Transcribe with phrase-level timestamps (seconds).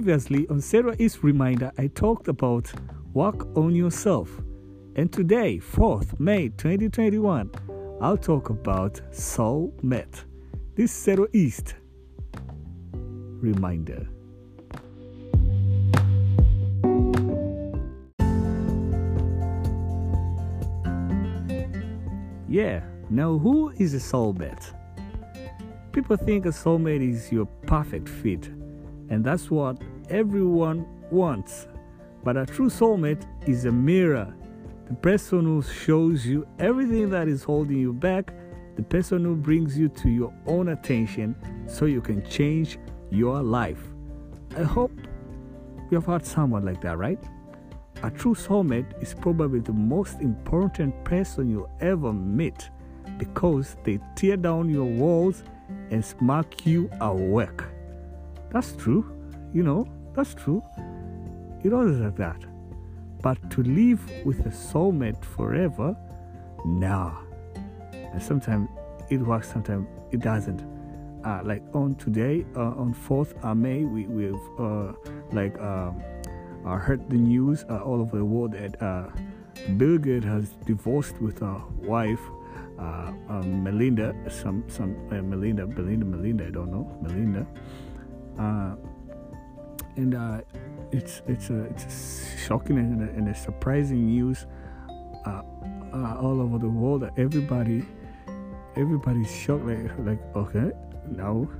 [0.00, 2.72] Previously on Sarah East Reminder, I talked about
[3.12, 4.30] work on yourself.
[4.96, 7.50] And today, 4th May 2021,
[8.00, 10.24] I'll talk about soul soulmate.
[10.74, 11.74] This Zero East
[12.94, 14.08] reminder.
[22.48, 22.80] Yeah,
[23.10, 24.72] now who is a soulmate?
[25.92, 28.48] People think a soulmate is your perfect fit,
[29.10, 29.76] and that's what
[30.10, 31.66] everyone wants.
[32.22, 34.34] But a true soulmate is a mirror,
[34.86, 38.34] the person who shows you everything that is holding you back,
[38.76, 41.34] the person who brings you to your own attention
[41.66, 42.78] so you can change
[43.10, 43.82] your life.
[44.56, 44.92] I hope
[45.90, 47.22] you have had someone like that, right?
[48.02, 52.70] A true soulmate is probably the most important person you'll ever meet
[53.18, 55.44] because they tear down your walls
[55.90, 57.60] and smack you awake.
[58.50, 59.04] That's true,
[59.52, 60.62] you know, that's true.
[61.62, 62.42] It always like that.
[63.22, 65.96] But to live with a soulmate forever,
[66.64, 67.16] nah.
[67.92, 68.68] And sometimes
[69.10, 70.64] it works, sometimes it doesn't.
[71.24, 74.92] Uh, like on today, uh, on 4th uh, May, we, we've uh,
[75.32, 76.02] like um,
[76.64, 79.08] I heard the news uh, all over the world that uh,
[79.76, 82.20] Bill Gates has divorced with a wife,
[82.78, 87.46] uh, um, Melinda, some some uh, Melinda, Melinda, Melinda, I don't know, Melinda,
[88.38, 88.76] uh,
[90.00, 90.40] and uh,
[90.92, 94.46] it's it's a it's a shocking and a, and a surprising news
[96.22, 97.08] all over the world.
[97.16, 97.84] Everybody,
[98.76, 99.64] everybody's shocked.
[99.64, 100.72] Like like okay,
[101.06, 101.50] no,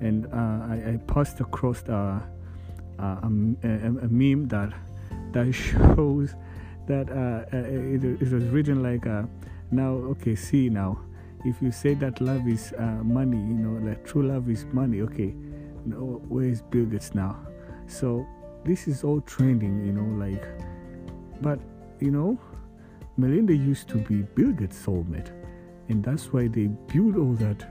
[0.00, 2.20] and I, I passed across the
[2.98, 3.28] uh, a,
[3.62, 4.72] a, a, meme that
[5.32, 6.34] that shows
[6.86, 9.22] that uh, uh, it, it, was written like uh,
[9.70, 10.98] now okay see now
[11.44, 15.00] if you say that love is uh, money you know like true love is money
[15.02, 15.34] okay
[15.86, 17.36] know, where is Bill Gates now
[17.88, 18.26] so
[18.64, 20.46] this is all trending you know like
[21.40, 21.58] but
[22.00, 22.38] you know
[23.16, 25.32] Melinda used to be Bill Gates soulmate
[25.88, 27.62] and that's why they built all that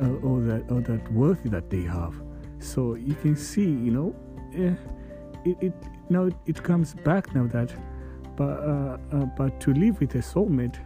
[0.00, 2.14] uh, all that all that wealth that they have.
[2.58, 4.14] So you can see you know
[4.54, 4.74] uh,
[5.44, 5.72] it, it
[6.10, 7.74] now it comes back now that
[8.36, 10.76] but uh, uh, but to live with a soulmate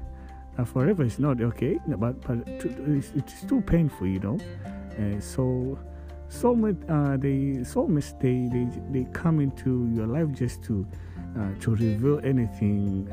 [0.59, 4.39] uh, forever is not okay but but to, it's, it's, too painful you know?
[4.99, 5.79] Uh, so
[6.31, 10.87] soulmate uh, they soulmates they, they they come into your life just to
[11.39, 13.09] uh, to reveal anything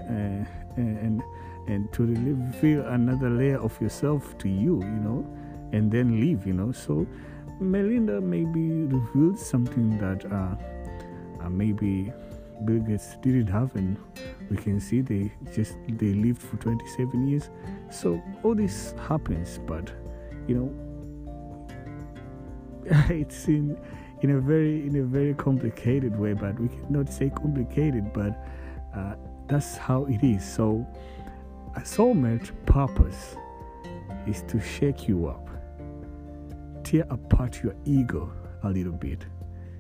[0.77, 1.21] and
[1.67, 5.25] and to reveal another layer of yourself to you you know
[5.73, 7.05] and then leave you know so
[7.59, 10.55] Melinda maybe revealed something that uh,
[11.43, 12.13] uh, maybe
[12.65, 13.97] Bill Gates didn't have, and
[14.49, 17.49] we can see they just they lived for 27 years.
[17.91, 19.91] So all this happens, but
[20.47, 20.86] you know,
[23.09, 23.77] it's in
[24.21, 26.33] in a very in a very complicated way.
[26.33, 28.37] But we cannot say complicated, but
[28.95, 29.15] uh,
[29.47, 30.43] that's how it is.
[30.43, 30.85] So
[31.75, 33.35] a soulmate purpose
[34.25, 35.47] is to shake you up
[36.87, 38.31] tear apart your ego
[38.63, 39.25] a little bit,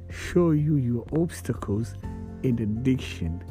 [0.09, 1.95] show you your obstacles
[2.43, 3.41] and addiction,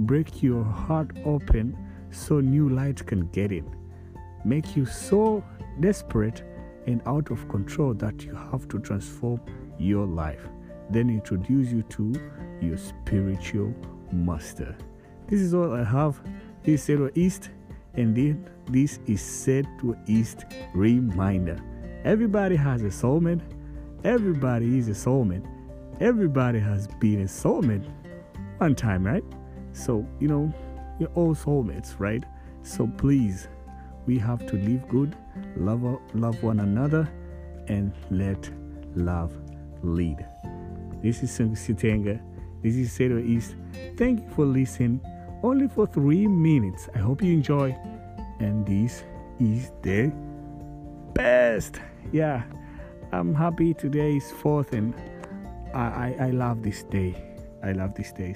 [0.00, 1.76] break your heart open
[2.10, 3.64] so new light can get in,
[4.44, 5.44] make you so
[5.78, 6.42] desperate
[6.90, 9.40] and out of control that you have to transform
[9.78, 10.46] your life,
[10.90, 12.12] then introduce you to
[12.60, 13.72] your spiritual
[14.12, 14.76] master.
[15.28, 16.20] This is all I have.
[16.62, 17.50] This is Zero East,
[17.94, 21.58] and then this is Set to East Reminder.
[22.04, 23.40] Everybody has a soulmate.
[24.04, 25.46] Everybody is a soulmate.
[26.00, 27.86] Everybody has been a soulmate
[28.58, 29.24] one time, right?
[29.72, 30.52] So, you know,
[30.98, 32.24] you're all soulmates, right?
[32.62, 33.48] So please,
[34.10, 35.14] we have to live good,
[35.56, 35.84] love,
[36.14, 37.08] love one another,
[37.68, 38.50] and let
[38.96, 39.32] love
[39.84, 40.26] lead.
[41.00, 42.20] This is Sitenga.
[42.60, 43.54] This is Zero East.
[43.96, 45.00] Thank you for listening.
[45.44, 46.88] Only for three minutes.
[46.96, 47.70] I hope you enjoy.
[48.40, 49.04] And this
[49.38, 50.12] is the
[51.14, 51.80] best.
[52.10, 52.42] Yeah,
[53.12, 54.92] I'm happy today is fourth, and
[55.72, 57.14] I, I, I love this day.
[57.62, 58.34] I love this day.